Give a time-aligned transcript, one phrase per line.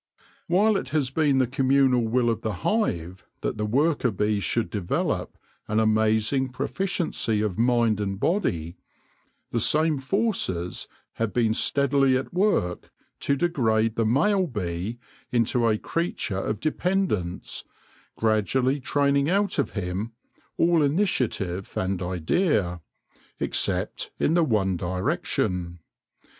[0.47, 4.71] While it has been the communal will of the hive that the worker bee should
[4.71, 8.77] develop an amazing proficiency of mind and body,
[9.51, 10.87] the same forces
[11.17, 14.97] have been steadily at work to degrade the male bee
[15.31, 17.63] into a creature of dependence,
[18.15, 20.13] gradually training out of him
[20.57, 22.81] all initia tive and idea,
[23.39, 25.77] except in the one direction.